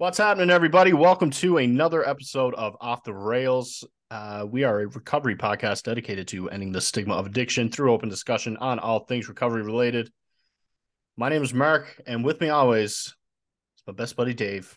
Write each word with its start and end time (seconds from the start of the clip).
What's 0.00 0.16
happening, 0.16 0.48
everybody? 0.48 0.94
Welcome 0.94 1.28
to 1.32 1.58
another 1.58 2.08
episode 2.08 2.54
of 2.54 2.74
Off 2.80 3.04
the 3.04 3.12
Rails. 3.12 3.84
Uh, 4.10 4.46
we 4.50 4.64
are 4.64 4.80
a 4.80 4.86
recovery 4.86 5.36
podcast 5.36 5.82
dedicated 5.82 6.26
to 6.28 6.48
ending 6.48 6.72
the 6.72 6.80
stigma 6.80 7.12
of 7.12 7.26
addiction 7.26 7.70
through 7.70 7.92
open 7.92 8.08
discussion 8.08 8.56
on 8.56 8.78
all 8.78 9.00
things 9.00 9.28
recovery 9.28 9.60
related. 9.60 10.10
My 11.18 11.28
name 11.28 11.42
is 11.42 11.52
Mark, 11.52 12.00
and 12.06 12.24
with 12.24 12.40
me 12.40 12.48
always 12.48 12.92
is 12.92 13.14
my 13.86 13.92
best 13.92 14.16
buddy 14.16 14.32
Dave. 14.32 14.74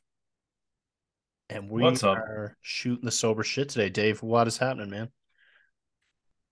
And 1.50 1.70
we 1.70 1.84
What's 1.84 2.04
up? 2.04 2.18
are 2.18 2.58
shooting 2.60 3.06
the 3.06 3.10
sober 3.10 3.46
shit 3.46 3.70
today. 3.70 3.90
Dave, 3.90 4.22
what 4.22 4.48
is 4.48 4.58
happening, 4.58 4.90
man? 4.90 5.08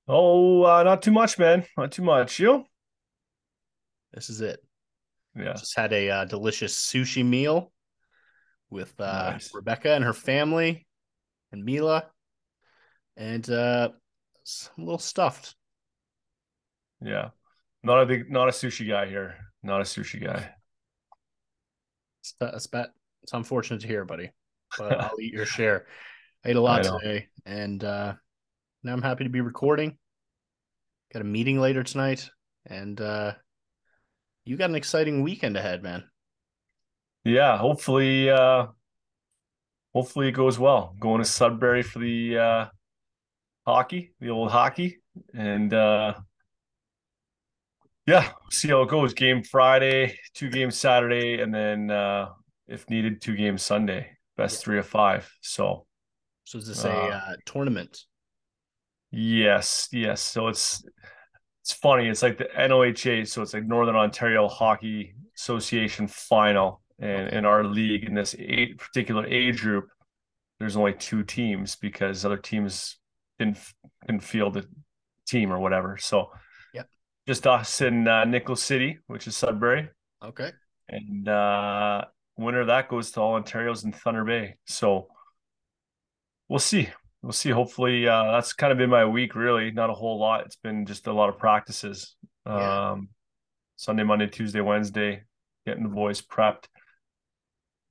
Oh, 0.07 0.63
uh, 0.63 0.83
not 0.83 1.01
too 1.01 1.11
much, 1.11 1.37
man. 1.37 1.65
Not 1.77 1.91
too 1.91 2.03
much. 2.03 2.39
You? 2.39 2.63
This 4.13 4.29
is 4.29 4.39
it. 4.39 4.61
Yeah. 5.35 5.55
Just 5.55 5.75
had 5.75 5.91
a 5.91 6.09
uh, 6.09 6.23
delicious 6.23 6.73
sushi 6.73 7.25
meal 7.25 7.70
with 8.71 8.93
uh, 8.99 9.31
Nice. 9.31 9.53
Rebecca 9.53 9.93
and 9.93 10.03
her 10.03 10.13
family 10.13 10.87
and 11.51 11.63
Mila, 11.63 12.05
and 13.17 13.47
uh, 13.49 13.89
a 14.77 14.81
little 14.81 14.97
stuffed. 14.97 15.55
Yeah. 17.01 17.29
Not 17.83 18.01
a 18.01 18.05
big, 18.05 18.31
not 18.31 18.47
a 18.47 18.51
sushi 18.51 18.87
guy 18.87 19.07
here. 19.07 19.35
Not 19.63 19.81
a 19.81 19.83
sushi 19.83 20.23
guy. 20.23 20.49
It's, 22.21 22.35
it's, 22.41 22.67
bad. 22.67 22.87
it's 23.23 23.33
unfortunate 23.33 23.81
to 23.81 23.87
hear, 23.87 24.05
buddy, 24.05 24.31
but 24.77 24.99
I'll 24.99 25.19
eat 25.19 25.33
your 25.33 25.45
share. 25.45 25.87
I 26.45 26.49
ate 26.49 26.55
a 26.55 26.61
lot 26.61 26.83
today, 26.83 27.27
and 27.45 27.83
uh, 27.83 28.13
now 28.83 28.93
I'm 28.93 29.01
happy 29.01 29.23
to 29.25 29.29
be 29.29 29.41
recording. 29.41 29.97
Got 31.13 31.21
a 31.21 31.25
meeting 31.25 31.59
later 31.59 31.83
tonight, 31.83 32.29
and 32.65 32.99
uh, 33.01 33.33
you 34.45 34.57
got 34.57 34.69
an 34.69 34.75
exciting 34.75 35.23
weekend 35.23 35.57
ahead, 35.57 35.83
man. 35.83 36.03
Yeah. 37.23 37.57
Hopefully, 37.57 38.29
uh, 38.29 38.67
hopefully 39.93 40.29
it 40.29 40.33
goes 40.33 40.57
well. 40.59 40.95
Going 40.99 41.21
to 41.21 41.25
Sudbury 41.25 41.83
for 41.83 41.99
the 41.99 42.37
uh, 42.37 42.65
hockey, 43.65 44.13
the 44.19 44.29
old 44.29 44.51
hockey, 44.51 44.99
and 45.33 45.73
uh, 45.73 46.13
yeah, 48.07 48.29
see 48.49 48.69
how 48.69 48.81
it 48.81 48.89
goes. 48.89 49.13
Game 49.13 49.43
Friday, 49.43 50.17
two 50.33 50.49
games 50.49 50.75
Saturday, 50.75 51.41
and 51.41 51.53
then 51.53 51.91
uh, 51.91 52.29
if 52.67 52.89
needed, 52.89 53.21
two 53.21 53.35
games 53.35 53.61
Sunday. 53.61 54.17
Best 54.37 54.63
three 54.63 54.79
of 54.79 54.87
five. 54.87 55.29
So 55.41 55.85
So 56.45 56.57
is 56.57 56.67
this 56.67 56.83
a 56.83 56.91
Uh, 56.91 57.15
uh, 57.17 57.35
tournament? 57.45 58.05
Yes, 59.11 59.89
yes. 59.91 60.21
So 60.21 60.47
it's 60.47 60.83
it's 61.61 61.73
funny. 61.73 62.07
It's 62.07 62.23
like 62.23 62.37
the 62.37 62.49
NOHA, 62.57 63.27
so 63.27 63.41
it's 63.41 63.53
like 63.53 63.65
Northern 63.65 63.95
Ontario 63.95 64.47
Hockey 64.47 65.13
Association 65.37 66.07
final, 66.07 66.81
and 67.01 67.29
in 67.33 67.45
our 67.45 67.63
league 67.63 68.05
in 68.05 68.13
this 68.13 68.35
eight 68.39 68.77
particular 68.77 69.25
age 69.25 69.61
group, 69.61 69.89
there's 70.59 70.77
only 70.77 70.93
two 70.93 71.23
teams 71.23 71.75
because 71.75 72.23
other 72.23 72.37
teams 72.37 72.97
didn't 73.39 73.57
didn't 74.05 74.23
field 74.23 74.55
a 74.57 74.63
team 75.27 75.51
or 75.51 75.59
whatever. 75.59 75.97
So 75.97 76.31
Yep. 76.73 76.87
just 77.27 77.47
us 77.47 77.81
in 77.81 78.07
uh, 78.07 78.25
Nickel 78.25 78.55
City, 78.55 78.99
which 79.07 79.27
is 79.27 79.35
Sudbury, 79.35 79.89
Okay. 80.23 80.51
and 80.89 81.27
uh, 81.27 82.05
winner 82.37 82.61
of 82.61 82.67
that 82.67 82.87
goes 82.89 83.11
to 83.11 83.21
all 83.21 83.33
Ontario's 83.33 83.83
in 83.83 83.91
Thunder 83.91 84.23
Bay. 84.23 84.55
So 84.67 85.07
we'll 86.49 86.59
see. 86.59 86.89
We'll 87.23 87.31
see. 87.33 87.51
Hopefully, 87.51 88.07
uh, 88.07 88.31
that's 88.31 88.53
kind 88.53 88.71
of 88.71 88.77
been 88.79 88.89
my 88.89 89.05
week. 89.05 89.35
Really, 89.35 89.71
not 89.71 89.89
a 89.89 89.93
whole 89.93 90.19
lot. 90.19 90.45
It's 90.45 90.55
been 90.55 90.85
just 90.85 91.05
a 91.07 91.13
lot 91.13 91.29
of 91.29 91.37
practices. 91.37 92.15
Yeah. 92.47 92.91
Um, 92.91 93.09
Sunday, 93.75 94.03
Monday, 94.03 94.27
Tuesday, 94.27 94.61
Wednesday, 94.61 95.23
getting 95.65 95.83
the 95.83 95.89
boys 95.89 96.21
prepped, 96.21 96.65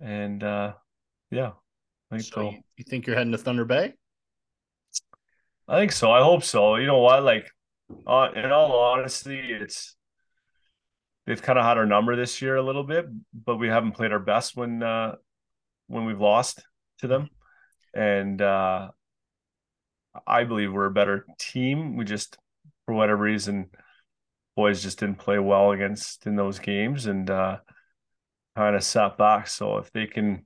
and 0.01 0.43
uh, 0.43 0.73
yeah, 1.31 1.53
I 2.11 2.17
think 2.17 2.23
So 2.23 2.35
so. 2.35 2.51
you, 2.77 2.85
think 2.85 3.07
you're 3.07 3.17
heading 3.17 3.33
to 3.33 3.39
Thunder 3.39 3.64
Bay? 3.64 3.95
I 5.69 5.79
think 5.79 5.92
so. 5.92 6.11
I 6.11 6.23
hope 6.23 6.42
so. 6.42 6.77
You 6.77 6.86
know 6.86 6.98
what? 6.98 7.23
Like, 7.23 7.51
uh, 8.07 8.29
in 8.35 8.51
all 8.51 8.73
honesty, 8.73 9.39
it's 9.39 9.95
they've 11.27 11.41
kind 11.41 11.58
of 11.58 11.64
had 11.64 11.79
our 11.79 11.86
number 11.86 12.17
this 12.17 12.42
year 12.42 12.57
a 12.57 12.63
little 12.63 12.83
bit, 12.85 13.07
but 13.33 13.57
we 13.57 13.69
haven't 13.69 13.92
played 13.92 14.13
our 14.13 14.19
best 14.19 14.57
when 14.57 14.83
uh, 14.83 15.14
when 15.86 16.07
we've 16.07 16.20
lost 16.20 16.64
to 16.98 17.07
them, 17.07 17.29
and 17.95 18.41
uh, 18.42 18.91
I 20.27 20.45
believe 20.45 20.73
we're 20.73 20.86
a 20.86 20.91
better 20.91 21.27
team. 21.39 21.97
We 21.97 22.05
just, 22.05 22.36
for 22.86 22.95
whatever 22.95 23.23
reason, 23.23 23.70
boys 24.57 24.83
just 24.83 24.98
didn't 24.98 25.19
play 25.19 25.39
well 25.39 25.70
against 25.73 26.27
in 26.27 26.36
those 26.36 26.58
games, 26.58 27.07
and 27.07 27.30
uh, 27.30 27.58
kind 28.56 28.77
of 28.77 28.83
sat 28.83 29.16
back. 29.18 29.48
So 29.48 29.78
if 29.78 29.90
they 29.92 30.06
can, 30.06 30.44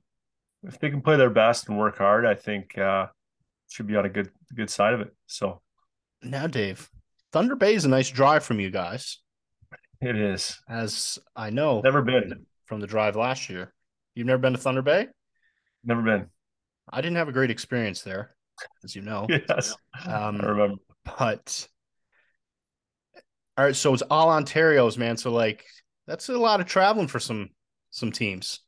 if 0.62 0.78
they 0.78 0.90
can 0.90 1.02
play 1.02 1.16
their 1.16 1.30
best 1.30 1.68
and 1.68 1.78
work 1.78 1.98
hard, 1.98 2.24
I 2.26 2.34
think 2.34 2.76
uh, 2.78 3.06
should 3.68 3.86
be 3.86 3.96
on 3.96 4.04
a 4.04 4.08
good 4.10 4.30
good 4.54 4.70
side 4.70 4.94
of 4.94 5.00
it. 5.00 5.14
So. 5.26 5.60
Now, 6.22 6.46
Dave, 6.46 6.88
Thunder 7.32 7.54
Bay 7.54 7.74
is 7.74 7.84
a 7.84 7.88
nice 7.88 8.08
drive 8.08 8.44
from 8.44 8.58
you 8.58 8.70
guys, 8.70 9.18
It 10.00 10.16
is. 10.16 10.58
as 10.68 11.18
I 11.36 11.50
know 11.50 11.82
Never 11.82 12.00
been. 12.00 12.46
from 12.64 12.80
the 12.80 12.86
drive 12.86 13.14
last 13.14 13.50
year. 13.50 13.74
You've 14.14 14.26
never 14.26 14.38
been 14.40 14.52
to 14.54 14.58
Thunder 14.58 14.80
Bay? 14.80 15.08
Never 15.84 16.00
been. 16.00 16.28
I 16.90 17.02
didn't 17.02 17.16
have 17.16 17.28
a 17.28 17.32
great 17.32 17.50
experience 17.50 18.00
there, 18.02 18.34
as 18.84 18.96
you 18.96 19.02
know. 19.02 19.26
Yes. 19.48 19.74
Um, 20.06 20.40
I 20.40 20.46
remember. 20.46 20.76
but 21.18 21.68
all 23.58 23.64
right, 23.66 23.76
so 23.76 23.92
it's 23.92 24.02
all 24.02 24.30
Ontario's, 24.30 24.96
man. 24.96 25.16
So 25.18 25.30
like 25.30 25.64
that's 26.06 26.28
a 26.30 26.38
lot 26.38 26.60
of 26.60 26.66
traveling 26.66 27.08
for 27.08 27.20
some 27.20 27.50
some 27.94 28.10
teams. 28.10 28.60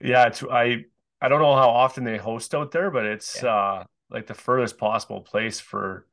Yeah, 0.00 0.26
it's 0.26 0.42
I 0.44 0.84
I 1.20 1.28
don't 1.28 1.40
know 1.40 1.56
how 1.56 1.70
often 1.70 2.04
they 2.04 2.18
host 2.18 2.54
out 2.54 2.70
there, 2.70 2.90
but 2.90 3.04
it's 3.06 3.42
uh 3.42 3.84
like 4.10 4.26
the 4.26 4.34
furthest 4.34 4.78
possible 4.78 5.20
place 5.22 5.60
for 5.60 6.06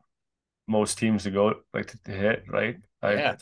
most 0.68 0.98
teams 0.98 1.24
to 1.24 1.32
go 1.32 1.56
like 1.74 1.88
to, 1.88 1.98
to 2.06 2.12
hit, 2.12 2.46
right? 2.48 2.78
I 3.02 3.14
Yeah. 3.14 3.36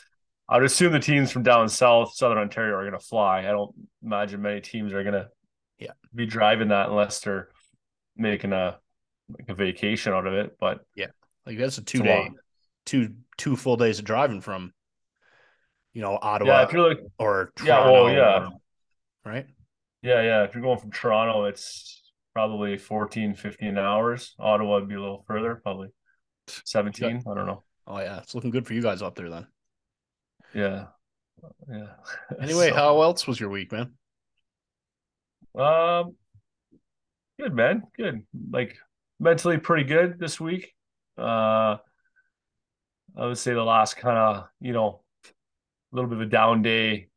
I 0.50 0.58
would 0.58 0.66
assume 0.66 0.92
the 0.92 1.00
teams 1.00 1.32
from 1.32 1.44
down 1.44 1.70
south, 1.70 2.14
southern 2.16 2.38
Ontario 2.40 2.76
are 2.76 2.86
gonna 2.86 3.00
fly. 3.00 3.40
I 3.40 3.52
don't 3.52 3.74
imagine 4.04 4.42
many 4.42 4.62
teams 4.62 4.92
are 4.94 5.04
gonna 5.04 5.30
Yeah. 5.78 5.94
be 6.14 6.26
driving 6.26 6.70
that 6.70 6.90
unless 6.90 7.22
they're 7.22 7.50
making 8.18 8.54
a 8.54 8.80
like 9.30 9.50
a 9.50 9.56
vacation 9.56 10.14
out 10.14 10.28
of 10.28 10.34
it. 10.34 10.58
But 10.60 10.82
yeah, 10.96 11.08
Like 11.46 11.58
that's 11.58 11.78
a 11.78 11.84
two 11.84 12.02
day, 12.02 12.32
two 12.86 13.16
two 13.38 13.56
full 13.56 13.78
days 13.78 14.00
of 14.00 14.06
driving 14.06 14.42
from, 14.42 14.74
you 15.94 16.02
know, 16.02 16.18
Ottawa 16.22 16.50
yeah, 16.50 16.64
if 16.64 16.74
you're 16.74 16.88
like 16.90 17.00
or 17.18 17.52
Yeah, 17.64 17.90
well, 17.90 18.10
yeah. 18.10 18.50
Right? 19.26 19.46
Yeah, 20.02 20.22
yeah. 20.22 20.44
If 20.44 20.54
you're 20.54 20.64
going 20.64 20.80
from 20.80 20.92
Toronto, 20.92 21.46
it's 21.46 22.02
probably 22.34 22.78
14, 22.78 23.36
15 23.36 23.78
hours. 23.78 24.36
Ottawa 24.40 24.80
would 24.80 24.90
be 24.90 24.96
a 24.96 25.00
little 25.00 25.24
further, 25.28 25.56
probably 25.64 25.90
17. 26.48 27.24
I 27.30 27.34
don't 27.34 27.46
know. 27.46 27.64
Oh 27.88 28.00
yeah, 28.00 28.20
it's 28.20 28.34
looking 28.36 28.52
good 28.52 28.66
for 28.68 28.74
you 28.74 28.82
guys 28.82 29.02
up 29.02 29.16
there 29.16 29.30
then. 29.30 29.48
Yeah. 30.54 30.88
Yeah. 31.70 31.88
Anyway, 32.42 32.70
So, 32.70 32.76
how 32.76 33.02
else 33.02 33.28
was 33.28 33.40
your 33.40 33.50
week, 33.50 33.72
man? 33.72 33.94
um 35.56 36.16
good 37.40 37.54
man. 37.54 37.84
Good. 37.98 38.26
Like 38.52 38.78
mentally 39.20 39.58
pretty 39.58 39.84
good 39.84 40.20
this 40.20 40.40
week. 40.40 40.74
Uh 41.18 41.78
I 43.16 43.26
would 43.28 43.38
say 43.38 43.54
the 43.54 43.64
last 43.64 43.98
kind 43.98 44.18
of, 44.18 44.46
you 44.60 44.74
know, 44.74 45.02
a 45.26 45.96
little 45.96 46.10
bit 46.10 46.18
of 46.18 46.22
a 46.28 46.30
down 46.32 46.62
day, 46.64 47.10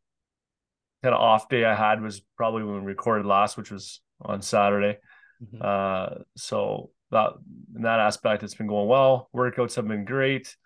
kind 1.07 1.15
of 1.15 1.21
off 1.21 1.49
day 1.49 1.65
I 1.65 1.75
had 1.77 2.03
was 2.03 2.21
probably 2.37 2.65
when 2.65 2.81
we 2.81 2.81
recorded 2.81 3.27
last, 3.27 3.57
which 3.57 3.71
was 3.71 4.01
on 4.21 4.43
Saturday. 4.43 4.99
Mhm. 5.41 5.63
Uh, 5.63 6.25
so 6.37 6.91
that 7.13 7.35
in 7.77 7.83
that 7.83 8.01
aspect, 8.01 8.43
it's 8.43 8.55
been 8.57 8.67
going 8.67 8.89
well. 8.89 9.29
Workouts 9.33 9.77
have 9.77 9.87
been 9.87 10.05
great. 10.05 10.57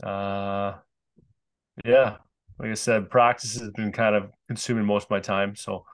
Uh, 0.00 0.74
yeah, 1.84 2.18
like 2.60 2.70
I 2.70 2.74
said, 2.74 3.10
practice 3.10 3.58
has 3.58 3.70
been 3.70 3.90
kind 3.90 4.14
of 4.14 4.30
consuming 4.46 4.84
most 4.84 5.04
of 5.04 5.10
my 5.10 5.18
time. 5.18 5.56
So 5.56 5.84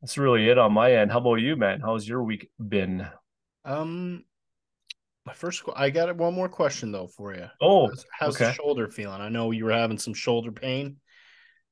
that's 0.00 0.18
really 0.18 0.48
it 0.48 0.58
on 0.58 0.72
my 0.72 0.92
end. 0.92 1.12
How 1.12 1.18
about 1.18 1.36
you, 1.36 1.54
man? 1.54 1.80
How's 1.80 2.08
your 2.08 2.24
week 2.24 2.50
been? 2.58 3.06
Um, 3.64 4.24
my 5.24 5.34
first, 5.34 5.62
I 5.76 5.90
got 5.90 6.16
one 6.16 6.34
more 6.34 6.48
question 6.48 6.90
though 6.90 7.06
for 7.06 7.32
you. 7.32 7.46
Oh, 7.60 7.86
How's, 7.86 8.04
how's 8.10 8.38
the 8.38 8.52
shoulder 8.52 8.88
feeling? 8.88 9.20
I 9.20 9.28
know 9.28 9.52
you 9.52 9.64
were 9.66 9.72
having 9.72 9.98
some 9.98 10.14
shoulder 10.14 10.50
pain, 10.50 10.96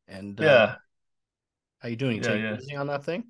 and 0.08 0.40
uh, 0.40 0.44
Yeah, 0.44 0.74
how 1.84 1.90
you 1.90 1.96
doing? 1.96 2.16
You 2.16 2.22
Yeah, 2.22 2.34
yeah. 2.34 2.56
easy 2.56 2.74
on 2.76 2.86
that 2.86 3.04
thing? 3.04 3.24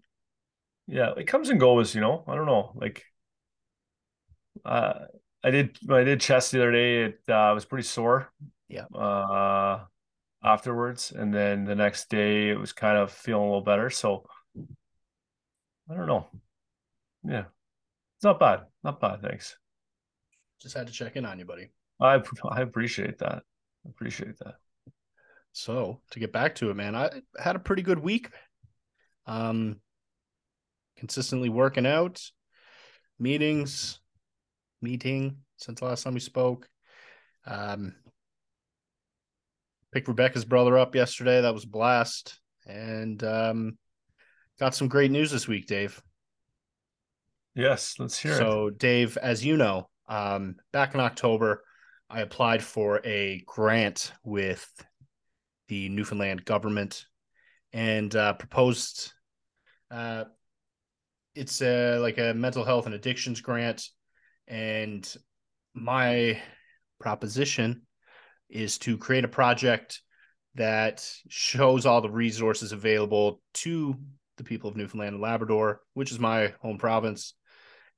yeah. 0.87 1.12
It 1.17 1.27
comes 1.27 1.49
and 1.49 1.59
goes, 1.59 1.95
you 1.95 2.01
know. 2.01 2.25
I 2.29 2.37
don't 2.37 2.47
know. 2.47 2.73
Like, 2.77 3.05
uh, 4.65 5.06
I 5.43 5.51
did 5.51 5.77
I 5.91 6.05
did 6.05 6.21
chest 6.21 6.53
the 6.53 6.59
other 6.62 6.73
day. 6.73 7.03
It 7.05 7.21
uh, 7.29 7.51
was 7.53 7.65
pretty 7.65 7.83
sore. 7.85 8.33
Yeah. 8.69 8.85
Uh, 8.95 9.85
afterwards, 10.43 11.11
and 11.11 11.35
then 11.35 11.65
the 11.65 11.75
next 11.75 12.09
day 12.09 12.51
it 12.51 12.59
was 12.59 12.73
kind 12.73 12.97
of 12.97 13.11
feeling 13.11 13.43
a 13.43 13.47
little 13.47 13.61
better. 13.62 13.91
So 13.91 14.25
I 15.91 15.95
don't 15.95 16.06
know. 16.06 16.29
Yeah, 17.25 17.45
it's 18.17 18.25
not 18.25 18.39
bad. 18.39 18.61
Not 18.85 19.01
bad. 19.01 19.21
Thanks. 19.21 19.56
Just 20.61 20.77
had 20.77 20.87
to 20.87 20.93
check 20.93 21.17
in 21.17 21.27
on 21.27 21.39
you, 21.39 21.45
buddy. 21.45 21.71
I 22.01 22.23
I 22.51 22.61
appreciate 22.61 23.19
that. 23.19 23.43
I 23.85 23.89
appreciate 23.91 24.39
that. 24.39 24.55
So 25.53 26.01
to 26.11 26.19
get 26.19 26.33
back 26.33 26.55
to 26.56 26.71
it, 26.71 26.75
man, 26.75 26.95
I 26.95 27.23
had 27.39 27.55
a 27.56 27.61
pretty 27.61 27.83
good 27.83 27.99
week. 27.99 28.31
Um, 29.26 29.81
consistently 30.97 31.49
working 31.49 31.87
out, 31.87 32.23
meetings, 33.19 34.00
meeting 34.81 35.38
since 35.56 35.81
the 35.81 35.87
last 35.87 36.03
time 36.03 36.15
we 36.15 36.21
spoke. 36.21 36.69
Um, 37.47 37.94
picked 39.93 40.09
Rebecca's 40.09 40.44
brother 40.44 40.79
up 40.79 40.94
yesterday. 40.94 41.41
That 41.41 41.55
was 41.55 41.65
a 41.65 41.69
blast. 41.69 42.38
And 42.67 43.23
um, 43.23 43.79
got 44.59 44.75
some 44.75 44.88
great 44.88 45.11
news 45.11 45.31
this 45.31 45.49
week, 45.49 45.67
Dave. 45.67 46.03
Yes, 47.55 47.97
let's 47.99 48.19
hear 48.19 48.35
so, 48.35 48.38
it. 48.38 48.44
So, 48.44 48.70
Dave, 48.70 49.17
as 49.19 49.44
you 49.44 49.56
know, 49.56 49.88
um, 50.09 50.56
back 50.73 50.94
in 50.94 51.00
October, 51.00 51.62
I 52.11 52.20
applied 52.20 52.62
for 52.62 53.00
a 53.05 53.43
grant 53.47 54.12
with 54.25 54.69
the 55.69 55.88
Newfoundland 55.88 56.44
government 56.44 57.06
and 57.75 58.15
uh, 58.15 58.32
proposed. 58.35 59.12
Uh, 59.91 60.25
it's 61.35 61.61
a, 61.61 61.99
like 61.99 62.17
a 62.17 62.32
mental 62.32 62.65
health 62.65 62.87
and 62.87 62.94
addictions 62.94 63.41
grant, 63.41 63.88
and 64.47 65.15
my 65.75 66.41
proposition 67.00 67.82
is 68.49 68.79
to 68.79 68.97
create 68.97 69.25
a 69.25 69.29
project 69.29 70.00
that 70.55 71.06
shows 71.29 71.85
all 71.85 72.00
the 72.00 72.09
resources 72.09 72.71
available 72.71 73.43
to 73.53 73.97
the 74.37 74.44
people 74.44 74.70
of 74.70 74.77
Newfoundland 74.77 75.15
and 75.15 75.23
Labrador, 75.23 75.81
which 75.94 76.12
is 76.12 76.20
my 76.20 76.55
home 76.61 76.79
province. 76.79 77.35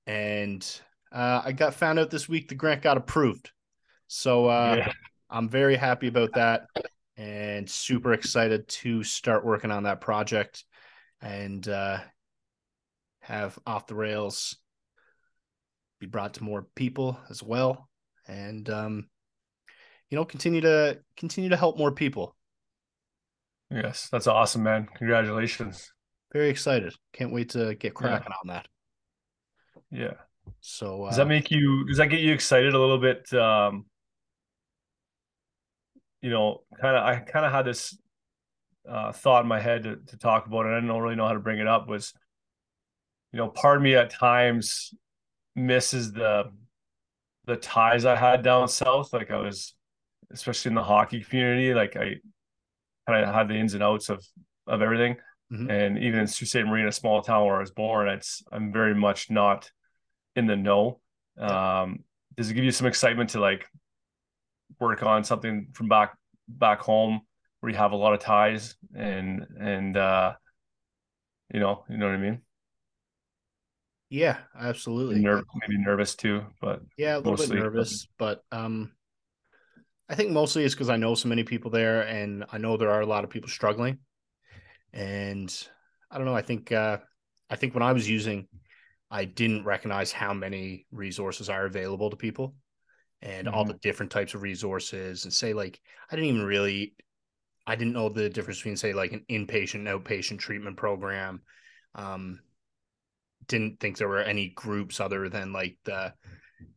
And 0.06 0.66
uh, 1.12 1.42
I 1.44 1.52
got 1.52 1.74
found 1.74 1.98
out 1.98 2.10
this 2.10 2.28
week 2.28 2.48
the 2.48 2.54
grant 2.54 2.82
got 2.82 2.96
approved. 2.96 3.50
So 4.06 4.46
uh, 4.46 4.76
yeah. 4.78 4.92
I'm 5.28 5.50
very 5.50 5.76
happy 5.76 6.06
about 6.06 6.32
that 6.34 6.66
and 7.16 7.68
super 7.68 8.12
excited 8.12 8.68
to 8.68 9.02
start 9.02 9.44
working 9.44 9.70
on 9.70 9.84
that 9.84 10.00
project 10.00 10.64
and 11.22 11.66
uh, 11.68 11.98
have 13.20 13.58
off 13.66 13.86
the 13.86 13.94
rails 13.94 14.56
be 15.98 16.06
brought 16.06 16.34
to 16.34 16.44
more 16.44 16.66
people 16.74 17.18
as 17.30 17.42
well 17.42 17.88
and 18.28 18.68
um, 18.68 19.08
you 20.10 20.16
know 20.16 20.24
continue 20.24 20.60
to 20.60 20.98
continue 21.16 21.50
to 21.50 21.56
help 21.56 21.78
more 21.78 21.92
people. 21.92 22.36
Yes 23.70 24.08
that's 24.12 24.26
awesome 24.26 24.62
man. 24.62 24.88
Congratulations. 24.96 25.90
Very 26.32 26.50
excited. 26.50 26.94
Can't 27.12 27.32
wait 27.32 27.50
to 27.50 27.74
get 27.76 27.94
cracking 27.94 28.28
yeah. 28.30 28.36
on 28.42 28.48
that. 28.48 28.68
Yeah. 29.90 30.14
So 30.60 31.04
uh, 31.04 31.08
does 31.08 31.16
that 31.16 31.28
make 31.28 31.50
you 31.50 31.86
does 31.86 31.96
that 31.96 32.08
get 32.08 32.20
you 32.20 32.32
excited 32.32 32.74
a 32.74 32.78
little 32.78 32.98
bit 32.98 33.32
um 33.32 33.86
you 36.22 36.30
know, 36.30 36.62
kind 36.80 36.96
of 36.96 37.04
I 37.04 37.16
kind 37.16 37.46
of 37.46 37.52
had 37.52 37.64
this 37.64 37.96
uh, 38.88 39.12
thought 39.12 39.42
in 39.42 39.48
my 39.48 39.60
head 39.60 39.84
to, 39.84 39.96
to 39.96 40.16
talk 40.16 40.46
about 40.46 40.66
it. 40.66 40.70
I 40.70 40.80
didn't 40.80 40.90
really 40.90 41.16
know 41.16 41.26
how 41.26 41.34
to 41.34 41.40
bring 41.40 41.58
it 41.58 41.66
up. 41.66 41.88
Was 41.88 42.14
you 43.32 43.38
know, 43.38 43.48
part 43.48 43.76
of 43.76 43.82
me 43.82 43.94
at 43.94 44.10
times 44.10 44.94
misses 45.54 46.12
the 46.12 46.50
the 47.46 47.56
ties 47.56 48.04
I 48.04 48.16
had 48.16 48.42
down 48.42 48.68
south. 48.68 49.12
Like 49.12 49.30
I 49.30 49.38
was, 49.38 49.74
especially 50.32 50.70
in 50.70 50.74
the 50.74 50.82
hockey 50.82 51.20
community, 51.20 51.74
like 51.74 51.96
I 51.96 52.16
kind 53.06 53.24
of 53.24 53.34
had 53.34 53.48
the 53.48 53.54
ins 53.54 53.74
and 53.74 53.82
outs 53.82 54.08
of 54.08 54.24
of 54.66 54.82
everything. 54.82 55.16
Mm-hmm. 55.52 55.70
And 55.70 55.98
even 55.98 56.20
in 56.20 56.26
Sault 56.26 56.48
Ste. 56.48 56.66
Marie, 56.66 56.86
a 56.86 56.92
small 56.92 57.22
town 57.22 57.46
where 57.46 57.56
I 57.56 57.60
was 57.60 57.70
born, 57.70 58.08
it's 58.08 58.42
I'm 58.50 58.72
very 58.72 58.94
much 58.94 59.30
not 59.30 59.70
in 60.34 60.46
the 60.46 60.56
know. 60.56 61.00
Um, 61.38 62.04
does 62.36 62.50
it 62.50 62.54
give 62.54 62.64
you 62.64 62.72
some 62.72 62.86
excitement 62.86 63.30
to 63.30 63.40
like 63.40 63.66
work 64.80 65.02
on 65.02 65.24
something 65.24 65.68
from 65.72 65.88
back 65.88 66.16
back 66.48 66.80
home 66.80 67.20
where 67.60 67.70
you 67.70 67.78
have 67.78 67.92
a 67.92 67.96
lot 67.96 68.14
of 68.14 68.20
ties 68.20 68.76
and 68.94 69.46
and 69.58 69.96
uh 69.96 70.34
you 71.52 71.60
know 71.60 71.84
you 71.88 71.96
know 71.96 72.06
what 72.06 72.14
I 72.14 72.18
mean. 72.18 72.42
Yeah, 74.08 74.38
absolutely. 74.58 75.20
Ner- 75.20 75.44
maybe 75.60 75.82
nervous 75.82 76.14
too, 76.14 76.44
but 76.60 76.80
yeah, 76.96 77.16
a 77.16 77.18
little 77.18 77.36
bit 77.36 77.50
nervous, 77.50 78.06
but 78.18 78.44
um, 78.52 78.92
I 80.08 80.14
think 80.14 80.30
mostly 80.30 80.64
it's 80.64 80.74
because 80.74 80.88
I 80.88 80.96
know 80.96 81.14
so 81.14 81.28
many 81.28 81.42
people 81.42 81.70
there, 81.70 82.02
and 82.02 82.44
I 82.52 82.58
know 82.58 82.76
there 82.76 82.90
are 82.90 83.00
a 83.00 83.06
lot 83.06 83.24
of 83.24 83.30
people 83.30 83.48
struggling, 83.48 83.98
and 84.92 85.52
I 86.10 86.18
don't 86.18 86.26
know. 86.26 86.36
I 86.36 86.42
think 86.42 86.70
uh, 86.70 86.98
I 87.50 87.56
think 87.56 87.74
when 87.74 87.82
I 87.82 87.92
was 87.92 88.08
using, 88.08 88.46
I 89.10 89.24
didn't 89.24 89.64
recognize 89.64 90.12
how 90.12 90.32
many 90.32 90.86
resources 90.92 91.48
are 91.48 91.66
available 91.66 92.10
to 92.10 92.16
people, 92.16 92.54
and 93.22 93.46
mm-hmm. 93.46 93.56
all 93.56 93.64
the 93.64 93.74
different 93.74 94.12
types 94.12 94.34
of 94.34 94.42
resources 94.42 95.24
and 95.24 95.32
say 95.32 95.52
like 95.52 95.80
I 96.10 96.16
didn't 96.16 96.30
even 96.30 96.46
really 96.46 96.94
I 97.66 97.74
didn't 97.74 97.94
know 97.94 98.08
the 98.08 98.28
difference 98.28 98.58
between 98.58 98.76
say 98.76 98.92
like 98.92 99.12
an 99.12 99.24
inpatient 99.30 99.86
and 99.86 99.88
outpatient 99.88 100.38
treatment 100.38 100.76
program. 100.76 101.42
Um 101.94 102.40
didn't 103.48 103.78
think 103.78 103.96
there 103.96 104.08
were 104.08 104.18
any 104.18 104.48
groups 104.48 105.00
other 105.00 105.28
than 105.28 105.52
like 105.52 105.76
the 105.84 106.12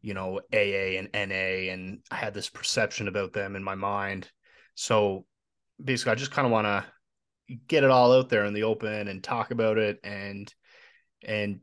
you 0.01 0.13
know 0.13 0.39
AA 0.53 0.97
and 0.97 1.09
NA 1.13 1.71
and 1.71 1.99
I 2.11 2.15
had 2.15 2.33
this 2.33 2.49
perception 2.49 3.07
about 3.07 3.33
them 3.33 3.55
in 3.55 3.63
my 3.63 3.75
mind. 3.75 4.29
So 4.75 5.25
basically 5.83 6.11
I 6.11 6.15
just 6.15 6.31
kind 6.31 6.45
of 6.45 6.51
want 6.51 6.65
to 6.65 6.85
get 7.67 7.83
it 7.83 7.89
all 7.89 8.13
out 8.13 8.29
there 8.29 8.45
in 8.45 8.53
the 8.53 8.63
open 8.63 9.07
and 9.07 9.23
talk 9.23 9.51
about 9.51 9.77
it 9.77 9.99
and 10.03 10.53
and 11.23 11.59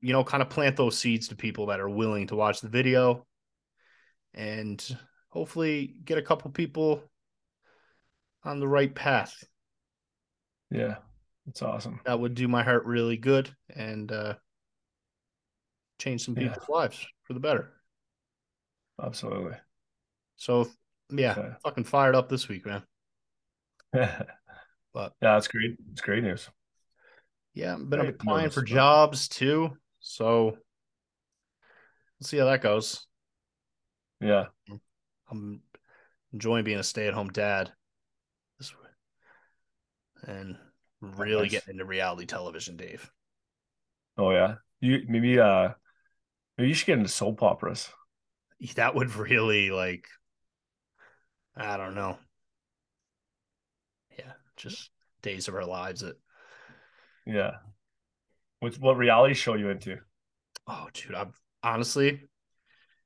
you 0.00 0.12
know 0.12 0.24
kind 0.24 0.42
of 0.42 0.50
plant 0.50 0.76
those 0.76 0.98
seeds 0.98 1.28
to 1.28 1.36
people 1.36 1.66
that 1.66 1.80
are 1.80 1.88
willing 1.88 2.26
to 2.26 2.36
watch 2.36 2.60
the 2.60 2.68
video 2.68 3.26
and 4.34 4.96
hopefully 5.28 5.94
get 6.04 6.18
a 6.18 6.22
couple 6.22 6.50
people 6.50 7.02
on 8.44 8.60
the 8.60 8.68
right 8.68 8.94
path. 8.94 9.44
Yeah, 10.70 10.96
that's 11.46 11.62
awesome. 11.62 12.00
That 12.04 12.20
would 12.20 12.34
do 12.34 12.48
my 12.48 12.62
heart 12.62 12.84
really 12.84 13.16
good 13.16 13.54
and 13.74 14.10
uh, 14.10 14.34
change 15.98 16.24
some 16.24 16.34
people's 16.34 16.66
yeah. 16.68 16.74
lives 16.74 17.06
for 17.22 17.32
the 17.34 17.40
better. 17.40 17.72
Absolutely. 19.02 19.56
So 20.36 20.68
yeah, 21.10 21.54
fucking 21.62 21.84
fired 21.84 22.14
up 22.14 22.28
this 22.28 22.48
week, 22.48 22.66
man. 22.66 22.82
but 23.92 24.24
yeah, 24.94 25.10
that's 25.20 25.48
great. 25.48 25.76
It's 25.92 26.00
great 26.00 26.24
news. 26.24 26.48
Yeah, 27.54 27.76
been 27.76 28.00
applying 28.00 28.50
for 28.50 28.62
jobs 28.62 29.28
too. 29.28 29.76
So 30.00 30.44
we'll 30.44 30.56
see 32.22 32.38
how 32.38 32.46
that 32.46 32.62
goes. 32.62 33.06
Yeah. 34.24 34.46
I'm 35.30 35.60
enjoying 36.32 36.64
being 36.64 36.78
a 36.78 36.82
stay 36.82 37.06
at 37.06 37.14
home 37.14 37.28
dad. 37.28 37.72
And 40.26 40.56
really 41.00 41.42
nice. 41.42 41.50
getting 41.50 41.74
into 41.74 41.84
reality 41.84 42.24
television, 42.24 42.76
Dave. 42.76 43.10
Oh 44.16 44.30
yeah. 44.30 44.54
You 44.80 45.02
maybe 45.06 45.38
uh 45.38 45.70
maybe 46.56 46.68
you 46.68 46.74
should 46.74 46.86
get 46.86 46.98
into 46.98 47.10
soap 47.10 47.42
operas. 47.42 47.90
That 48.76 48.94
would 48.94 49.14
really 49.16 49.70
like 49.70 50.06
I 51.56 51.76
don't 51.76 51.94
know. 51.94 52.16
Yeah, 54.18 54.32
just 54.56 54.90
days 55.20 55.48
of 55.48 55.54
our 55.54 55.66
lives 55.66 56.02
it. 56.02 56.16
Yeah. 57.26 57.56
What 58.60 58.78
what 58.78 58.96
reality 58.96 59.34
show 59.34 59.54
you 59.54 59.68
into? 59.68 59.98
Oh 60.66 60.88
dude, 60.94 61.14
I'm 61.14 61.34
honestly 61.62 62.22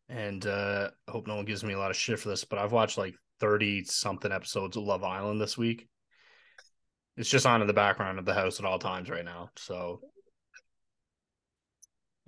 and 0.09 0.47
uh, 0.47 0.91
I 1.07 1.11
hope 1.11 1.27
no 1.27 1.37
one 1.37 1.45
gives 1.45 1.65
me 1.65 1.75
a 1.75 1.79
lot 1.79 1.91
of 1.91 1.97
shit 1.97 2.19
for 2.19 2.29
this, 2.29 2.45
but 2.45 2.59
I've 2.59 2.73
watched 2.73 2.99
like 2.99 3.15
30 3.41 3.85
something 3.85 4.33
episodes 4.33 4.77
of 4.77 4.85
Love 4.85 5.05
Island 5.05 5.41
this 5.41 5.59
week. 5.59 5.89
It's 7.17 7.29
just 7.29 7.47
on 7.47 7.61
in 7.61 7.67
the 7.67 7.73
background 7.73 8.19
of 8.19 8.25
the 8.25 8.35
house 8.35 8.59
at 8.61 8.65
all 8.65 8.79
times 8.79 9.11
right 9.11 9.25
now. 9.25 9.51
So 9.57 10.01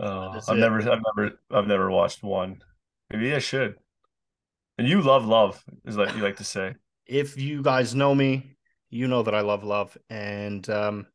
Oh, 0.01 0.31
I've 0.49 0.57
it. 0.57 0.61
never 0.61 0.79
I've 0.79 1.03
never 1.15 1.39
I've 1.51 1.67
never 1.67 1.91
watched 1.91 2.23
one. 2.23 2.63
Maybe 3.11 3.35
I 3.35 3.39
should. 3.39 3.77
And 4.79 4.89
you 4.89 5.03
love 5.03 5.27
love, 5.27 5.63
is 5.85 5.97
like 5.97 6.15
you 6.17 6.23
like 6.23 6.37
to 6.37 6.45
say. 6.45 6.75
If 7.07 7.37
you 7.37 7.61
guys 7.61 7.93
know 7.93 8.15
me, 8.15 8.57
you 8.89 9.09
know 9.09 9.25
that 9.25 9.35
I 9.35 9.41
love 9.41 9.65
love. 9.65 9.99
And 10.09 10.69
um 10.71 11.07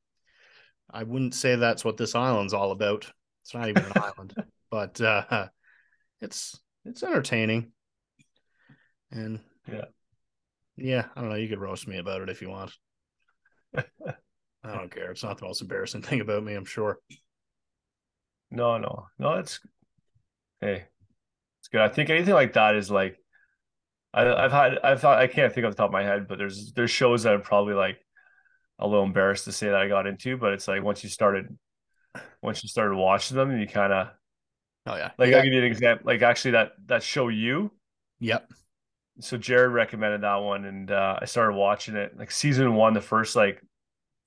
I 0.92 1.04
wouldn't 1.04 1.34
say 1.34 1.56
that's 1.56 1.84
what 1.86 1.98
this 1.98 2.16
island's 2.16 2.54
all 2.54 2.72
about. 2.72 3.10
It's 3.44 3.54
not 3.54 3.70
even 3.70 3.86
an 3.86 3.94
island. 3.96 4.34
But 4.72 5.00
uh 5.00 5.48
it's 6.26 6.60
it's 6.84 7.04
entertaining. 7.04 7.72
And 9.12 9.40
yeah. 9.72 9.86
Yeah, 10.78 11.06
I 11.16 11.22
don't 11.22 11.30
know. 11.30 11.36
You 11.36 11.48
could 11.48 11.62
roast 11.62 11.88
me 11.88 11.98
about 11.98 12.22
it 12.22 12.30
if 12.30 12.42
you 12.42 12.50
want. 12.50 12.72
I 13.78 13.84
don't 14.64 14.94
care. 14.94 15.12
It's 15.12 15.24
not 15.24 15.38
the 15.38 15.46
most 15.46 15.62
embarrassing 15.62 16.02
thing 16.02 16.20
about 16.22 16.44
me, 16.44 16.54
I'm 16.54 16.66
sure. 16.66 17.00
No, 18.52 18.78
no. 18.78 19.08
No, 19.18 19.36
it's 19.36 19.60
hey. 20.60 20.86
It's 21.62 21.70
good. 21.70 21.82
I 21.82 21.90
think 21.90 22.10
anything 22.10 22.34
like 22.34 22.54
that 22.54 22.76
is 22.76 22.92
like 22.92 23.18
I, 24.14 24.24
have 24.24 24.52
had 24.52 24.80
I've 24.84 25.02
thought 25.02 25.20
I 25.20 25.28
can't 25.28 25.54
think 25.54 25.66
off 25.66 25.72
the 25.72 25.78
top 25.78 25.90
of 25.90 25.94
my 25.94 26.04
head, 26.04 26.28
but 26.28 26.38
there's 26.38 26.74
there's 26.74 26.92
shows 26.92 27.24
that 27.24 27.34
I'm 27.34 27.42
probably 27.42 27.74
like 27.74 28.00
a 28.80 28.88
little 28.88 29.06
embarrassed 29.06 29.46
to 29.46 29.52
say 29.52 29.68
that 29.68 29.76
I 29.76 29.88
got 29.88 30.08
into, 30.08 30.38
but 30.38 30.54
it's 30.54 30.68
like 30.68 30.84
once 30.84 31.04
you 31.04 31.10
started 31.10 31.58
once 32.42 32.64
you 32.64 32.70
started 32.70 32.96
watching 32.96 33.38
them, 33.38 33.58
you 33.58 33.68
kind 33.68 33.94
of 33.94 34.10
Oh 34.86 34.96
yeah. 34.96 35.12
Like 35.18 35.30
yeah. 35.30 35.38
I'll 35.38 35.44
give 35.44 35.54
you 35.54 35.60
an 35.60 35.66
example. 35.66 36.06
Like 36.06 36.22
actually 36.22 36.52
that 36.52 36.74
that 36.88 37.04
show 37.04 37.28
you. 37.28 37.72
Yep. 38.20 38.52
So 39.20 39.38
Jared 39.38 39.72
recommended 39.72 40.22
that 40.22 40.36
one 40.36 40.66
and 40.66 40.92
uh, 40.92 41.20
I 41.22 41.26
started 41.26 41.56
watching 41.56 41.96
it. 41.96 42.18
Like 42.18 42.32
season 42.32 42.76
one, 42.76 42.94
the 42.94 43.02
first 43.02 43.36
like 43.36 43.62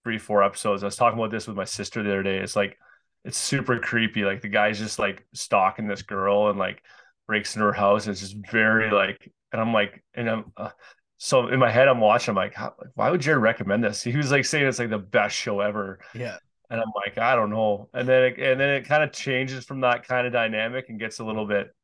three, 0.04 0.18
four 0.18 0.42
episodes. 0.42 0.82
I 0.82 0.86
was 0.86 0.96
talking 0.96 1.18
about 1.18 1.30
this 1.30 1.46
with 1.46 1.56
my 1.56 1.64
sister 1.64 2.02
the 2.02 2.10
other 2.10 2.22
day. 2.22 2.38
It's 2.38 2.56
like 2.56 2.78
it's 3.24 3.36
super 3.36 3.78
creepy. 3.78 4.24
Like 4.24 4.40
the 4.40 4.48
guy's 4.48 4.78
just 4.78 4.98
like 4.98 5.26
stalking 5.34 5.86
this 5.86 6.02
girl 6.02 6.48
and 6.48 6.58
like 6.58 6.82
breaks 7.26 7.54
into 7.54 7.66
her 7.66 7.72
house. 7.72 8.06
It's 8.06 8.20
just 8.20 8.36
very 8.50 8.90
like, 8.90 9.30
and 9.52 9.60
I'm 9.60 9.72
like, 9.72 10.02
and 10.14 10.30
I'm 10.30 10.52
uh, 10.56 10.70
so 11.18 11.48
in 11.48 11.58
my 11.58 11.70
head, 11.70 11.88
I'm 11.88 12.00
watching. 12.00 12.32
I'm 12.32 12.36
like, 12.36 12.54
how, 12.54 12.74
why 12.94 13.10
would 13.10 13.20
Jared 13.20 13.42
recommend 13.42 13.84
this? 13.84 14.02
He 14.02 14.16
was 14.16 14.30
like 14.30 14.44
saying 14.44 14.66
it's 14.66 14.78
like 14.78 14.90
the 14.90 14.98
best 14.98 15.36
show 15.36 15.60
ever. 15.60 15.98
Yeah. 16.14 16.38
And 16.70 16.80
I'm 16.80 16.92
like, 16.94 17.16
I 17.18 17.34
don't 17.34 17.50
know. 17.50 17.88
And 17.94 18.06
then 18.06 18.25
it, 18.25 18.38
and 18.38 18.60
then 18.60 18.70
it 18.70 18.87
kind 18.87 19.02
of 19.02 19.12
changes 19.12 19.64
from 19.64 19.80
that 19.80 20.06
kind 20.06 20.26
of 20.26 20.32
dynamic 20.32 20.87
and 20.88 21.00
gets 21.00 21.18
a 21.18 21.25
little 21.25 21.46
bit. 21.46 21.75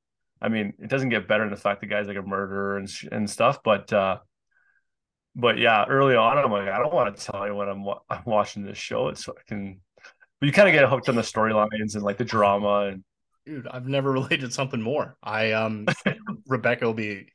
I 0.42 0.48
mean, 0.48 0.74
it 0.78 0.90
doesn't 0.90 1.08
get 1.08 1.26
better 1.26 1.44
in 1.44 1.50
the 1.50 1.56
fact 1.56 1.80
the 1.80 1.86
guy's 1.86 2.06
like 2.06 2.18
a 2.18 2.22
murderer 2.22 2.76
and 2.76 2.90
and 3.10 3.30
stuff, 3.30 3.62
but 3.62 3.92
uh 3.92 4.18
but 5.36 5.58
yeah, 5.58 5.84
early 5.88 6.14
on, 6.14 6.38
I'm 6.38 6.50
like, 6.50 6.68
I 6.68 6.78
don't 6.78 6.94
want 6.94 7.16
to 7.16 7.24
tell 7.24 7.46
you 7.46 7.54
when 7.54 7.68
I'm 7.68 7.84
I'm 8.08 8.22
watching 8.24 8.64
this 8.64 8.78
show. 8.78 9.08
It's 9.08 9.24
fucking, 9.24 9.80
but 10.40 10.46
you 10.46 10.52
kind 10.52 10.68
of 10.68 10.72
get 10.74 10.88
hooked 10.88 11.08
on 11.08 11.16
the 11.16 11.22
storylines 11.22 11.94
and 11.94 12.02
like 12.02 12.18
the 12.18 12.24
drama 12.24 12.90
and. 12.92 13.04
Dude, 13.46 13.66
I've 13.66 13.86
never 13.86 14.10
related 14.12 14.54
something 14.54 14.80
more. 14.80 15.16
I 15.22 15.52
um, 15.52 15.86
Rebecca 16.46 16.86
will 16.86 16.94
be 16.94 17.26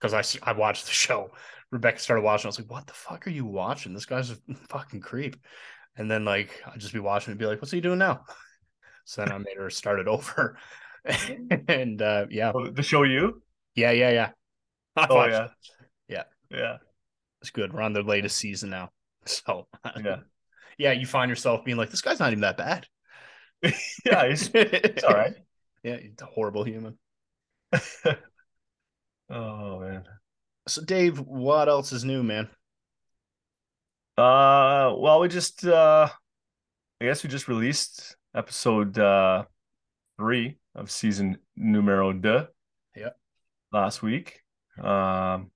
because 0.00 0.14
I 0.14 0.50
I 0.50 0.54
watched 0.54 0.86
the 0.86 0.92
show. 0.92 1.30
Rebecca 1.70 1.98
started 1.98 2.22
watching. 2.22 2.46
I 2.46 2.50
was 2.50 2.58
like, 2.58 2.70
"What 2.70 2.86
the 2.86 2.94
fuck 2.94 3.26
are 3.26 3.30
you 3.30 3.44
watching? 3.44 3.92
This 3.92 4.06
guy's 4.06 4.30
a 4.30 4.36
fucking 4.68 5.00
creep." 5.00 5.36
And 5.96 6.10
then 6.10 6.24
like 6.24 6.62
I'd 6.66 6.80
just 6.80 6.92
be 6.92 7.00
watching 7.00 7.32
and 7.32 7.38
be 7.38 7.46
like, 7.46 7.60
"What's 7.60 7.72
he 7.72 7.80
doing 7.80 7.98
now?" 7.98 8.24
So 9.04 9.20
then 9.20 9.32
I 9.32 9.38
made 9.38 9.56
her 9.56 9.68
start 9.68 9.98
it 9.98 10.06
over. 10.06 10.56
and 11.68 12.00
uh 12.00 12.26
yeah, 12.30 12.52
oh, 12.54 12.70
the 12.70 12.84
show 12.84 13.02
you? 13.02 13.42
Yeah, 13.74 13.90
yeah, 13.90 14.10
yeah. 14.10 14.30
I 14.94 15.06
oh 15.10 15.26
yeah, 15.26 15.48
yeah, 16.08 16.22
yeah. 16.50 16.76
It's 17.40 17.50
good. 17.50 17.72
We're 17.72 17.82
on 17.82 17.94
the 17.94 18.02
latest 18.02 18.36
season 18.36 18.70
now. 18.70 18.90
So 19.26 19.66
yeah, 20.04 20.20
yeah, 20.78 20.92
you 20.92 21.06
find 21.06 21.28
yourself 21.28 21.64
being 21.64 21.76
like, 21.76 21.90
this 21.90 22.00
guy's 22.00 22.18
not 22.18 22.32
even 22.32 22.42
that 22.42 22.56
bad. 22.56 22.86
yeah, 24.04 24.28
he's, 24.28 24.48
he's 24.48 25.04
all 25.04 25.14
right. 25.14 25.34
Yeah, 25.84 25.96
he's 25.96 26.20
a 26.20 26.26
horrible 26.26 26.64
human. 26.64 26.98
oh 29.30 29.80
man. 29.80 30.04
So 30.68 30.82
Dave, 30.82 31.18
what 31.18 31.68
else 31.68 31.92
is 31.92 32.04
new, 32.04 32.22
man? 32.22 32.48
Uh 34.16 34.92
well, 34.98 35.20
we 35.20 35.28
just 35.28 35.64
uh 35.64 36.08
I 37.00 37.04
guess 37.04 37.22
we 37.24 37.30
just 37.30 37.48
released 37.48 38.14
episode 38.34 38.98
uh 38.98 39.44
three 40.18 40.58
of 40.74 40.90
season 40.90 41.38
numero 41.56 42.12
deux. 42.12 42.46
Yeah. 42.94 43.10
Last 43.72 44.02
week. 44.02 44.40
Um 44.78 45.50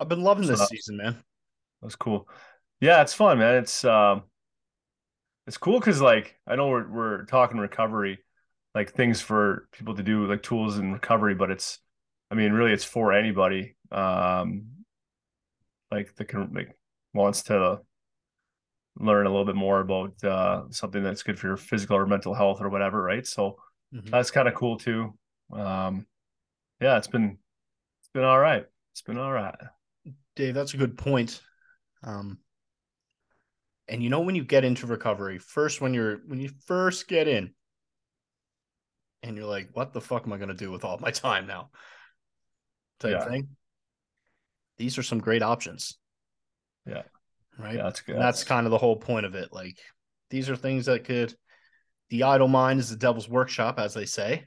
I've 0.00 0.08
been 0.08 0.22
loving 0.22 0.44
so 0.44 0.52
this 0.52 0.68
season, 0.68 0.96
man. 0.96 1.22
That's 1.82 1.94
cool. 1.94 2.28
Yeah, 2.80 3.00
it's 3.02 3.14
fun, 3.14 3.38
man. 3.38 3.62
It's 3.62 3.84
um 3.84 4.24
it's 5.46 5.56
cool 5.58 5.78
because 5.78 6.00
like 6.00 6.36
I 6.48 6.56
know 6.56 6.66
we're 6.66 6.90
we're 6.90 7.24
talking 7.26 7.58
recovery, 7.58 8.18
like 8.74 8.92
things 8.92 9.20
for 9.20 9.68
people 9.70 9.94
to 9.94 10.02
do, 10.02 10.26
like 10.26 10.42
tools 10.42 10.78
in 10.78 10.92
recovery, 10.92 11.36
but 11.36 11.52
it's 11.52 11.78
I 12.28 12.34
mean, 12.34 12.52
really 12.52 12.72
it's 12.72 12.84
for 12.84 13.12
anybody. 13.12 13.76
Um 13.92 14.64
like 15.92 16.12
that 16.16 16.24
can 16.24 16.52
like 16.52 16.76
wants 17.14 17.44
to 17.44 17.80
learn 18.98 19.26
a 19.26 19.30
little 19.30 19.44
bit 19.44 19.56
more 19.56 19.80
about 19.80 20.22
uh 20.24 20.64
something 20.70 21.02
that's 21.02 21.22
good 21.22 21.38
for 21.38 21.48
your 21.48 21.56
physical 21.56 21.96
or 21.96 22.06
mental 22.06 22.34
health 22.34 22.60
or 22.60 22.68
whatever, 22.68 23.02
right? 23.02 23.26
So 23.26 23.56
mm-hmm. 23.94 24.10
that's 24.10 24.30
kind 24.30 24.48
of 24.48 24.54
cool 24.54 24.78
too. 24.78 25.14
Um 25.52 26.06
yeah, 26.80 26.96
it's 26.96 27.06
been 27.08 27.38
it's 28.00 28.08
been 28.12 28.24
all 28.24 28.38
right. 28.38 28.66
It's 28.92 29.02
been 29.02 29.18
all 29.18 29.32
right. 29.32 29.54
Dave, 30.34 30.54
that's 30.54 30.74
a 30.74 30.78
good 30.78 30.96
point. 30.96 31.40
Um, 32.02 32.38
and 33.88 34.02
you 34.02 34.08
know 34.08 34.20
when 34.20 34.34
you 34.34 34.44
get 34.44 34.64
into 34.64 34.86
recovery, 34.86 35.38
first 35.38 35.80
when 35.80 35.92
you're 35.92 36.18
when 36.26 36.40
you 36.40 36.50
first 36.66 37.08
get 37.08 37.28
in, 37.28 37.52
and 39.22 39.36
you're 39.36 39.46
like, 39.46 39.68
"What 39.74 39.92
the 39.92 40.00
fuck 40.00 40.26
am 40.26 40.32
I 40.32 40.38
going 40.38 40.48
to 40.48 40.54
do 40.54 40.70
with 40.70 40.84
all 40.84 40.98
my 40.98 41.10
time 41.10 41.46
now?" 41.46 41.70
Type 43.00 43.12
yeah. 43.12 43.28
thing. 43.28 43.48
These 44.78 44.96
are 44.96 45.02
some 45.02 45.20
great 45.20 45.42
options. 45.42 45.98
Yeah. 46.86 47.02
Right. 47.60 47.76
Yeah, 47.76 47.82
that's 47.84 48.00
good. 48.00 48.14
And 48.14 48.24
that's 48.24 48.44
kind 48.44 48.66
of 48.66 48.70
the 48.70 48.78
whole 48.78 48.96
point 48.96 49.26
of 49.26 49.34
it. 49.34 49.52
Like 49.52 49.78
these 50.30 50.48
are 50.48 50.56
things 50.56 50.86
that 50.86 51.04
could. 51.04 51.34
The 52.08 52.24
idle 52.24 52.48
mind 52.48 52.80
is 52.80 52.90
the 52.90 52.96
devil's 52.96 53.28
workshop, 53.28 53.78
as 53.78 53.94
they 53.94 54.04
say. 54.04 54.46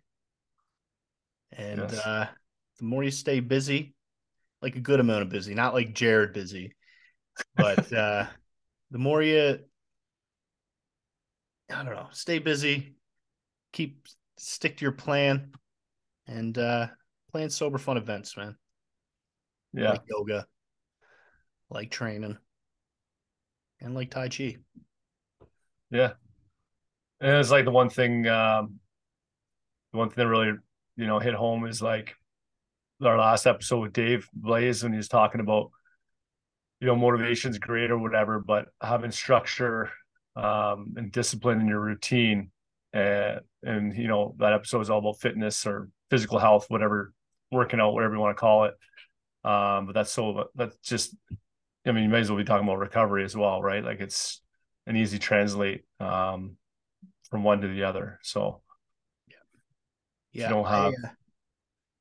And 1.53 1.79
yes. 1.79 2.05
uh, 2.05 2.27
the 2.79 2.85
more 2.85 3.03
you 3.03 3.11
stay 3.11 3.39
busy, 3.39 3.93
like 4.61 4.75
a 4.75 4.81
good 4.81 4.99
amount 4.99 5.21
of 5.21 5.29
busy, 5.29 5.53
not 5.53 5.73
like 5.73 5.93
Jared 5.93 6.33
busy, 6.33 6.75
but 7.55 7.91
uh, 7.93 8.25
the 8.91 8.97
more 8.97 9.21
you, 9.21 9.59
I 11.69 11.83
don't 11.83 11.93
know, 11.93 12.07
stay 12.11 12.39
busy, 12.39 12.95
keep 13.71 14.07
stick 14.37 14.77
to 14.77 14.81
your 14.81 14.91
plan, 14.91 15.51
and 16.27 16.57
uh, 16.57 16.87
plan 17.31 17.49
sober 17.49 17.77
fun 17.77 17.97
events, 17.97 18.35
man. 18.35 18.57
Yeah, 19.73 19.91
like 19.91 20.01
yoga, 20.09 20.45
like 21.69 21.91
training, 21.91 22.37
and 23.83 23.93
like 23.93 24.09
Tai 24.09 24.29
Chi. 24.29 24.57
Yeah, 25.91 26.13
and 27.21 27.37
it's 27.37 27.51
like 27.51 27.65
the 27.65 27.71
one 27.71 27.89
thing, 27.89 28.27
um, 28.27 28.79
the 29.91 29.99
one 29.99 30.09
thing 30.09 30.23
that 30.23 30.27
really 30.27 30.53
you 30.95 31.07
know 31.07 31.19
hit 31.19 31.35
home 31.35 31.65
is 31.65 31.81
like 31.81 32.15
our 33.03 33.17
last 33.17 33.45
episode 33.45 33.81
with 33.81 33.93
Dave 33.93 34.27
Blaze 34.33 34.83
when 34.83 34.93
he 34.93 34.97
was 34.97 35.07
talking 35.09 35.41
about 35.41 35.69
you 36.79 36.87
know 36.87 36.95
motivation's 36.95 37.59
great 37.59 37.91
or 37.91 37.99
whatever, 37.99 38.39
but 38.39 38.67
having 38.81 39.11
structure 39.11 39.91
um, 40.35 40.93
and 40.95 41.11
discipline 41.11 41.61
in 41.61 41.67
your 41.67 41.79
routine 41.81 42.49
and 42.93 43.41
and 43.63 43.95
you 43.95 44.07
know 44.07 44.35
that 44.39 44.53
episode 44.53 44.81
is 44.81 44.89
all 44.89 44.99
about 44.99 45.19
fitness 45.19 45.65
or 45.65 45.89
physical 46.09 46.39
health, 46.39 46.65
whatever 46.69 47.13
working 47.51 47.79
out, 47.79 47.93
whatever 47.93 48.15
you 48.15 48.19
want 48.19 48.35
to 48.35 48.39
call 48.39 48.65
it. 48.65 48.73
Um, 49.43 49.87
but 49.87 49.93
that's 49.93 50.11
so 50.11 50.49
that's 50.55 50.75
just 50.77 51.15
I 51.85 51.91
mean 51.91 52.03
you 52.03 52.09
may 52.09 52.19
as 52.19 52.29
well 52.29 52.37
be 52.37 52.43
talking 52.43 52.67
about 52.67 52.79
recovery 52.79 53.23
as 53.23 53.35
well, 53.35 53.61
right? 53.61 53.83
Like 53.83 53.99
it's 53.99 54.41
an 54.85 54.95
easy 54.95 55.19
translate 55.19 55.83
um, 55.99 56.57
from 57.29 57.43
one 57.43 57.61
to 57.61 57.67
the 57.67 57.83
other. 57.83 58.19
So 58.21 58.61
yeah, 59.27 59.35
yeah. 60.31 60.47
you 60.47 60.53
don't 60.55 60.65
have 60.65 60.93
I, 61.03 61.07
uh, 61.07 61.11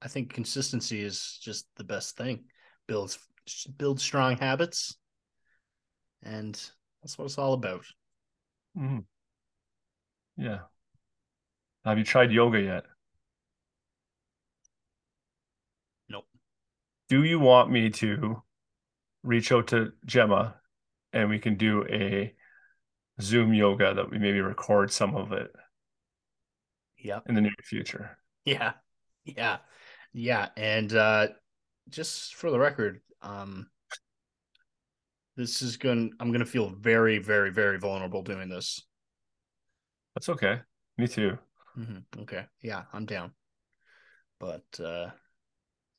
I 0.02 0.08
think 0.08 0.32
consistency 0.32 1.02
is 1.02 1.38
just 1.42 1.66
the 1.76 1.84
best 1.84 2.16
thing. 2.16 2.44
Builds 2.86 3.18
build 3.76 4.00
strong 4.00 4.36
habits, 4.36 4.96
and 6.22 6.54
that's 7.02 7.18
what 7.18 7.24
it's 7.24 7.38
all 7.38 7.54
about. 7.54 7.84
Mm-hmm. 8.76 9.00
Yeah. 10.36 10.58
Have 11.84 11.98
you 11.98 12.04
tried 12.04 12.30
yoga 12.30 12.60
yet? 12.60 12.84
Nope. 16.08 16.26
Do 17.08 17.24
you 17.24 17.40
want 17.40 17.70
me 17.70 17.90
to 17.90 18.42
reach 19.22 19.52
out 19.52 19.68
to 19.68 19.92
Gemma 20.04 20.56
and 21.12 21.28
we 21.28 21.38
can 21.38 21.56
do 21.56 21.84
a 21.88 22.34
Zoom 23.20 23.54
yoga 23.54 23.94
that 23.94 24.10
we 24.10 24.18
maybe 24.18 24.40
record 24.40 24.90
some 24.92 25.14
of 25.14 25.32
it? 25.32 25.50
Yeah. 26.98 27.20
In 27.26 27.34
the 27.34 27.40
near 27.40 27.52
future. 27.62 28.18
Yeah. 28.44 28.72
Yeah. 29.24 29.58
Yeah, 30.14 30.48
and 30.56 30.92
uh, 30.92 31.28
just 31.88 32.34
for 32.34 32.50
the 32.50 32.58
record, 32.58 33.00
um, 33.22 33.68
this 35.36 35.62
is 35.62 35.78
going. 35.78 36.10
To 36.10 36.16
I'm 36.20 36.28
going 36.28 36.40
to 36.40 36.46
feel 36.46 36.68
very, 36.68 37.18
very, 37.18 37.50
very 37.50 37.78
vulnerable 37.78 38.22
doing 38.22 38.50
this. 38.50 38.82
That's 40.14 40.28
okay. 40.28 40.60
Me 40.98 41.08
too. 41.08 41.38
Mm-hmm. 41.78 42.20
Okay. 42.22 42.44
Yeah, 42.60 42.82
I'm 42.92 43.06
down. 43.06 43.32
But 44.38 44.64
uh, 44.84 45.10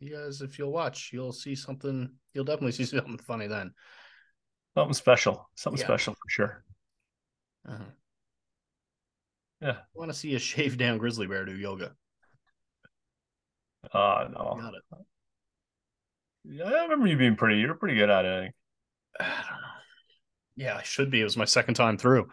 you 0.03 0.15
guys, 0.15 0.41
if 0.41 0.59
you'll 0.59 0.71
watch, 0.71 1.11
you'll 1.13 1.31
see 1.31 1.55
something. 1.55 2.09
You'll 2.33 2.45
definitely 2.45 2.71
see 2.73 2.85
something 2.85 3.17
funny 3.17 3.47
then. 3.47 3.71
Something 4.75 4.93
special. 4.93 5.49
Something 5.55 5.79
yeah. 5.79 5.85
special 5.85 6.13
for 6.13 6.29
sure. 6.29 6.63
Uh-huh. 7.67 7.83
Yeah. 9.61 9.71
I 9.71 9.95
want 9.95 10.11
to 10.11 10.17
see 10.17 10.35
a 10.35 10.39
shaved 10.39 10.79
down 10.79 10.97
grizzly 10.97 11.27
bear 11.27 11.45
do 11.45 11.55
yoga. 11.55 11.93
Uh 13.93 14.27
no. 14.31 14.57
Got 14.59 14.73
it. 14.75 15.05
Yeah, 16.45 16.65
I 16.65 16.83
remember 16.83 17.07
you 17.07 17.17
being 17.17 17.35
pretty. 17.35 17.57
You're 17.57 17.75
pretty 17.75 17.95
good 17.95 18.09
at 18.09 18.25
it. 18.25 18.29
I 18.29 18.41
think. 18.41 18.55
I 19.19 19.43
don't 19.49 19.61
know. 19.61 19.67
Yeah, 20.55 20.77
I 20.77 20.83
should 20.83 21.09
be. 21.11 21.21
It 21.21 21.25
was 21.25 21.37
my 21.37 21.45
second 21.45 21.75
time 21.75 21.97
through. 21.97 22.27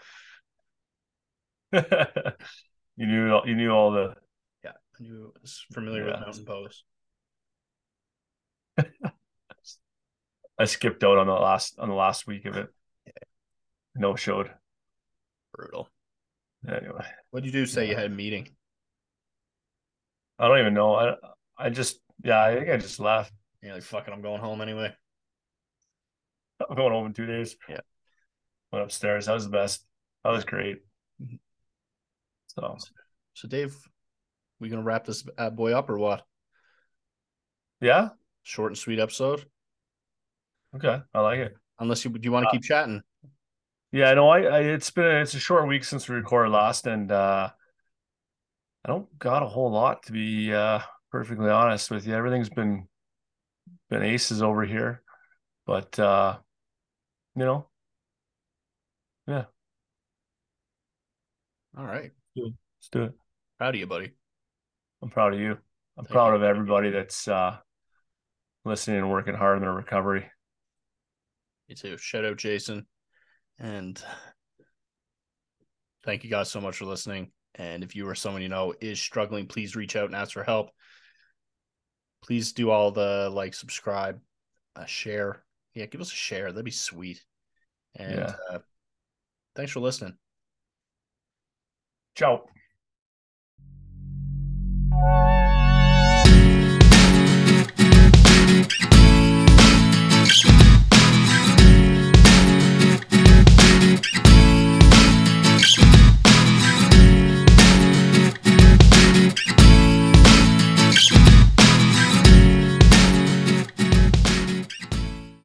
you 1.72 1.82
knew. 2.96 3.40
You 3.44 3.54
knew 3.54 3.70
all 3.70 3.92
the. 3.92 4.14
Yeah, 4.64 4.70
I 4.70 5.02
knew. 5.02 5.32
Was 5.40 5.64
familiar 5.72 6.06
yeah. 6.06 6.12
with 6.12 6.20
mountain 6.20 6.44
pose. 6.44 6.84
I 10.60 10.66
skipped 10.66 11.02
out 11.02 11.16
on 11.16 11.26
the 11.26 11.32
last 11.32 11.78
on 11.78 11.88
the 11.88 11.94
last 11.94 12.26
week 12.26 12.44
of 12.44 12.54
it. 12.54 12.68
Yeah. 13.06 13.12
No 13.94 14.14
showed. 14.14 14.50
Brutal. 15.54 15.88
Anyway, 16.68 17.06
what 17.30 17.42
did 17.42 17.46
you 17.46 17.60
do? 17.60 17.64
Say 17.64 17.84
yeah. 17.84 17.90
you 17.90 17.96
had 17.96 18.06
a 18.06 18.14
meeting. 18.14 18.50
I 20.38 20.48
don't 20.48 20.60
even 20.60 20.74
know. 20.74 20.94
I 20.94 21.14
I 21.56 21.70
just 21.70 21.98
yeah, 22.22 22.44
I 22.44 22.54
think 22.54 22.68
I 22.68 22.76
just 22.76 23.00
left. 23.00 23.32
Yeah, 23.62 23.72
like 23.72 23.82
fucking, 23.84 24.12
I'm 24.12 24.20
going 24.20 24.42
home 24.42 24.60
anyway. 24.60 24.92
I'm 26.68 26.76
going 26.76 26.92
home 26.92 27.06
in 27.06 27.14
two 27.14 27.26
days. 27.26 27.56
Yeah. 27.66 27.80
Went 28.70 28.84
upstairs. 28.84 29.26
That 29.26 29.34
was 29.34 29.44
the 29.44 29.50
best. 29.50 29.82
That 30.24 30.30
was 30.30 30.44
great. 30.44 30.76
Mm-hmm. 31.22 31.36
So, 32.48 32.76
So, 33.32 33.48
Dave, 33.48 33.74
we 34.58 34.68
gonna 34.68 34.82
wrap 34.82 35.06
this 35.06 35.24
boy 35.52 35.72
up 35.72 35.88
or 35.88 35.98
what? 35.98 36.22
yeah. 37.80 38.10
Short 38.42 38.72
and 38.72 38.78
sweet 38.78 38.98
episode. 38.98 39.46
Okay. 40.76 41.00
I 41.14 41.20
like 41.20 41.38
it. 41.38 41.56
Unless 41.78 42.04
you 42.04 42.10
do 42.10 42.20
you 42.22 42.32
want 42.32 42.44
to 42.44 42.48
Uh, 42.48 42.52
keep 42.52 42.62
chatting? 42.62 43.02
Yeah, 43.92 44.14
no, 44.14 44.28
I, 44.28 44.42
I 44.42 44.60
it's 44.60 44.90
been 44.90 45.04
a, 45.04 45.20
it's 45.20 45.34
a 45.34 45.40
short 45.40 45.66
week 45.66 45.84
since 45.84 46.08
we 46.08 46.14
recorded 46.14 46.50
last, 46.50 46.86
and 46.86 47.10
uh 47.10 47.50
I 48.84 48.88
don't 48.88 49.18
got 49.18 49.42
a 49.42 49.46
whole 49.48 49.70
lot 49.70 50.04
to 50.04 50.12
be 50.12 50.52
uh 50.52 50.80
perfectly 51.10 51.50
honest 51.50 51.90
with 51.90 52.06
you. 52.06 52.14
Everything's 52.14 52.50
been 52.50 52.88
been 53.88 54.02
aces 54.02 54.42
over 54.42 54.64
here, 54.64 55.02
but 55.66 55.98
uh 55.98 56.38
you 57.36 57.44
know, 57.44 57.68
yeah, 59.26 59.44
All 61.76 61.84
right. 61.84 62.12
let's 62.36 62.88
do 62.90 63.04
it. 63.04 63.12
Proud 63.58 63.74
of 63.74 63.80
you, 63.80 63.86
buddy. 63.86 64.12
I'm 65.02 65.10
proud 65.10 65.34
of 65.34 65.40
you. 65.40 65.58
I'm 65.98 66.04
Thank 66.04 66.10
proud 66.10 66.30
you. 66.30 66.36
of 66.36 66.42
everybody 66.42 66.90
that's 66.90 67.28
uh 67.28 67.58
listening 68.64 68.98
and 68.98 69.10
working 69.10 69.34
hard 69.34 69.56
on 69.56 69.62
their 69.62 69.72
recovery. 69.72 70.30
You 71.70 71.76
too. 71.76 71.96
Shout 71.98 72.24
out 72.24 72.36
Jason. 72.36 72.84
And 73.60 74.02
thank 76.04 76.24
you 76.24 76.30
guys 76.30 76.50
so 76.50 76.60
much 76.60 76.78
for 76.78 76.84
listening. 76.84 77.30
And 77.54 77.84
if 77.84 77.94
you 77.94 78.08
or 78.08 78.16
someone 78.16 78.42
you 78.42 78.48
know 78.48 78.74
is 78.80 79.00
struggling, 79.00 79.46
please 79.46 79.76
reach 79.76 79.94
out 79.94 80.06
and 80.06 80.16
ask 80.16 80.32
for 80.32 80.42
help. 80.42 80.70
Please 82.24 82.52
do 82.52 82.70
all 82.70 82.90
the 82.90 83.30
like, 83.32 83.54
subscribe, 83.54 84.18
uh, 84.74 84.84
share. 84.84 85.44
Yeah, 85.72 85.86
give 85.86 86.00
us 86.00 86.12
a 86.12 86.16
share. 86.16 86.50
That'd 86.50 86.64
be 86.64 86.72
sweet. 86.72 87.22
And 87.94 88.18
Yeah. 88.18 88.34
uh, 88.50 88.58
thanks 89.54 89.70
for 89.70 89.78
listening. 89.78 90.18
Ciao. 92.16 92.46